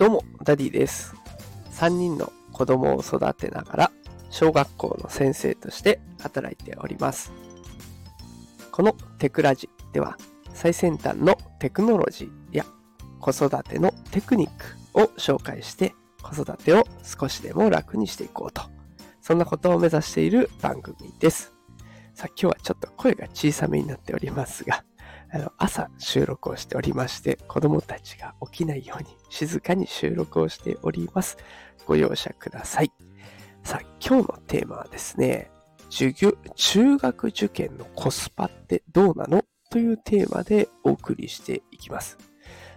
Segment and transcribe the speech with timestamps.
[0.00, 1.14] どうも、ダディです。
[1.72, 3.92] 3人の子供を育てながら、
[4.30, 7.30] 小学校の先生として働いております。
[8.72, 10.16] このテクラジでは、
[10.54, 12.64] 最先端のテクノロジーや
[13.20, 15.92] 子育てのテクニックを紹介して、
[16.22, 18.62] 子育てを少しでも楽にしていこうと。
[19.20, 21.52] そんなことを目指している番組です。
[22.14, 24.82] さあ、今日はちょっと声が小さめになっておりますが、
[25.32, 31.36] あの朝収録をしておりまして、子供たちが起きないように静かに収録をしております。
[31.86, 32.92] ご容赦ください。
[33.62, 35.50] さあ、今日のテーマはですね、
[35.88, 42.18] 授業中学受験のコスパってどうなのというテーマでお送りしていきます。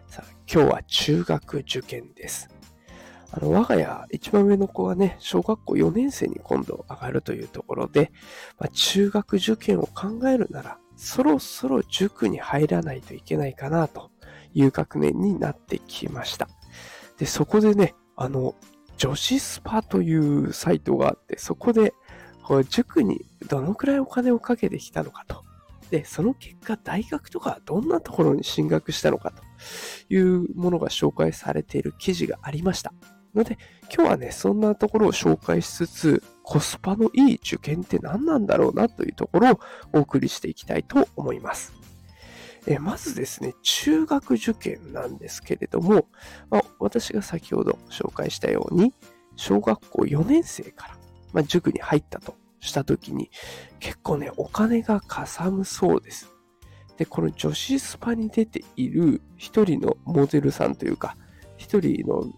[0.07, 2.49] さあ、今日は中学受験です。
[3.31, 8.11] あの、我が家一番上の子はね、小学校4年生に今度上がるというところで、
[8.59, 14.09] まあ、中学受験を考えるなら、そろそろ塾に入らないといけないかなと
[14.53, 16.47] いう学年になってきました。
[17.17, 18.55] で、そこでね、あの、
[18.97, 21.93] 女子スパというサイトがあって、そこで、
[22.69, 25.43] 塾にどのくらいお金をかけてきたのかと。
[25.91, 29.43] で、その結果、大学とかどんなところに進学したのかと
[30.09, 32.93] いうものが紹介されている記事がありました。
[33.35, 33.57] ので、
[33.93, 39.59] 今日はね、そんなところを紹介しつつ、コスパのいい受験って何なんだろうなというところを
[39.93, 41.73] お送りしていきたいと思います。
[42.65, 46.07] えまずですね、中学受験なんですけれども、
[46.49, 48.93] まあ、私が先ほど紹介したように、
[49.35, 50.97] 小学校4年生から、
[51.33, 53.29] まあ、塾に入ったとしたときに、
[53.79, 56.29] 結構ね、お金がかさむそうです。
[56.97, 61.17] で、この女子スパに出ている一人のモデルさんというか、
[61.57, 62.31] 一人の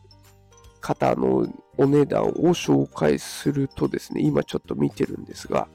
[0.86, 1.48] 方の
[1.78, 5.68] お値段を紹介するとですね、今ちょっと見てるんですが、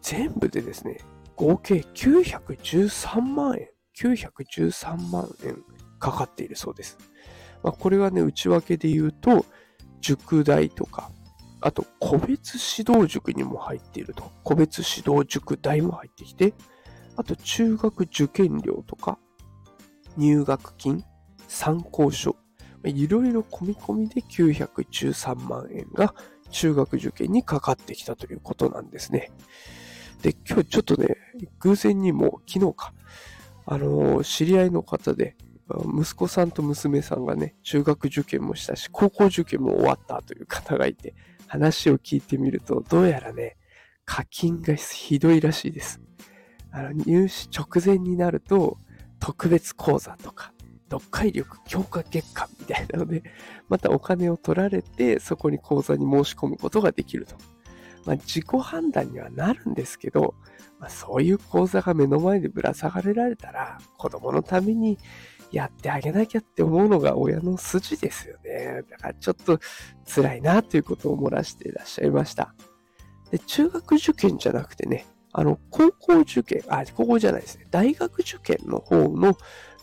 [0.00, 1.00] 全部でですね、
[1.36, 5.62] 合計913万円、913万円
[5.98, 6.96] かかっているそうです。
[7.62, 9.44] まあ、これはね、内訳で言うと、
[10.00, 11.10] 塾代とか、
[11.60, 14.32] あと個別指導塾にも入っていると。
[14.44, 16.54] 個別指導塾代も入ってきて、
[17.16, 19.18] あと中学受験料とか、
[20.16, 21.04] 入学金、
[21.48, 22.36] 参考書、
[22.84, 26.14] いろいろ込み込みで913万円が
[26.50, 29.30] 中学受験にかかってきたということなんですね。
[30.22, 31.16] で、今日ちょっとね、
[31.60, 32.92] 偶然にも昨日か、
[33.66, 35.36] あの知り合いの方で、
[35.96, 41.14] 息子さんと娘さんがね、中学受験もしたし、高校受験も終わったという方がいて、
[41.46, 43.56] 話を聞いてみると、どうやらね、
[44.04, 46.00] 課金がひどいらしいです。
[46.72, 48.78] あの入試直前になると、
[49.20, 50.52] 特別講座とか、
[50.90, 53.22] 読解力強化月間みたいなので、
[53.68, 57.36] またお金を取られて、そこに講座に申し込むことができると。
[58.04, 60.34] まあ、自己判断にはなるんですけど、
[60.78, 64.98] まあ、そういう講座が目の前でぶら下がれられたら、子供のために
[65.52, 68.82] やってあげなきゃって思うのが親の筋ですよね。
[68.88, 69.58] だからちょっと
[70.06, 72.54] 辛いなということを漏らしていらっしゃいました。
[73.30, 77.66] で、中学受験じゃなくてね、あの、高校受験、あ、高校じゃないですね。
[77.70, 79.36] 大学受験の方の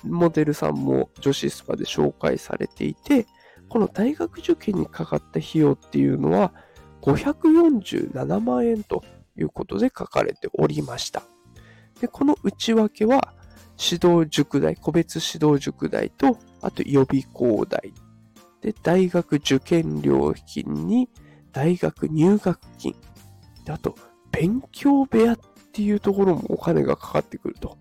[0.04, 3.26] モデルさんも女子スパで紹介されていて、
[3.70, 6.54] この大学受験にかかった費用っていうのは
[7.02, 9.04] 547万円と
[9.38, 11.24] いうことで書かれておりました。
[12.00, 13.34] で、この内訳は
[13.80, 17.94] 指導塾代、個別指導塾代と、あと予備校代。
[18.62, 21.10] で、大学受験料金に
[21.52, 22.96] 大学入学金。
[23.70, 23.96] あと、
[24.32, 25.40] 勉強部屋っ
[25.74, 27.78] ていうところもお金がかかってくると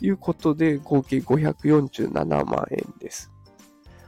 [0.00, 3.30] いうことで、合計547万円です。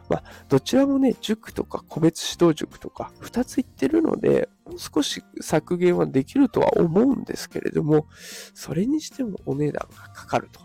[0.08, 8.06] まあ、どちらもね、塾とか個別指導塾とか2つ行ってるので、もう少し削減はできるとは思うんですけれども、
[8.52, 10.60] それにしてもお値段がかかると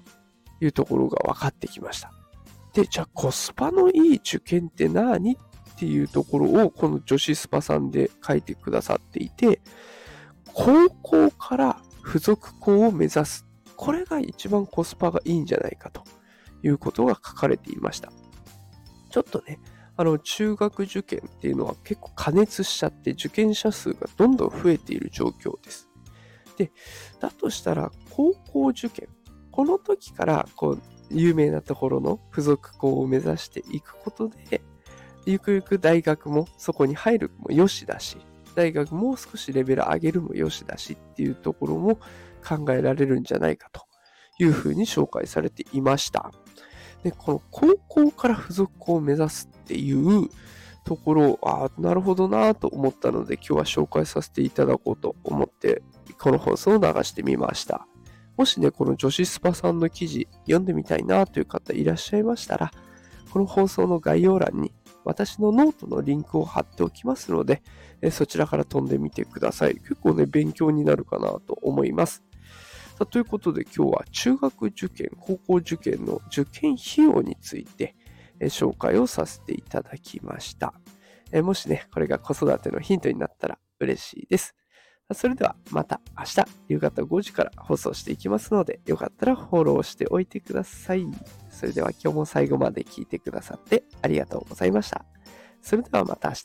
[0.60, 2.12] いうところが分かってきました。
[2.74, 5.38] で、じゃあコスパのいい受験って何っ
[5.80, 9.62] ていうところをこの女子スパさんで書いてくださっていて、
[10.60, 13.46] 高校から付属校を目指す。
[13.76, 16.02] これが一番コスパがいいんじゃないかと
[16.64, 18.12] いうことが書かれていました。
[19.12, 19.60] ちょっとね、
[19.96, 25.90] あの、中学受験っていうのは結構過熱しちゃって受験者数がどんどん増えている状況です。
[26.58, 26.72] で、
[27.20, 29.10] だとしたら高校受験、
[29.52, 30.82] この時からこう、
[31.12, 34.62] 有名なところの付属校を目指していくことで、
[35.28, 38.18] ゆくゆく大学もそこに入るもよしだし、
[38.58, 42.00] 大学もう少しレベル上げるもよしだしっていうところも
[42.44, 43.84] 考えられるんじゃないかと
[44.40, 46.32] いうふうに紹介されていました。
[47.04, 50.28] で、この高校から付属校を目指すっていう
[50.86, 55.84] ところ、ああ、なるほどなと思ったので今日は紹介させていただこうと思って、
[56.20, 57.88] この放送を流してみました。
[58.38, 62.72] もしね、この女子スパさんの記事読んでみたいなという方いらっしゃいましたら、
[63.32, 64.74] この放送の概要欄に
[65.08, 67.64] 私のノートのリンクを貼っておきますので、
[68.02, 69.76] えそちらから飛んでみてください。
[69.76, 72.24] 結構ね、勉強になるかなと思います。
[73.00, 77.96] さということで今日は中学受験、高校受験の受験費用について、
[78.42, 80.74] え紹介をさせていただきました。
[81.32, 84.56] えもしね、これが子育てのヒントになったら嬉しいです。
[85.14, 91.08] それではまた明日夕方5時から放送していきますので、よかったらフォローしておいてください。
[91.50, 95.06] それでは今日も最後まで聞いてくださってありがとうございました。
[95.62, 96.42] それではまた明日。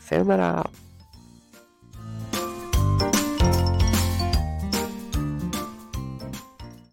[0.00, 0.70] さようなら。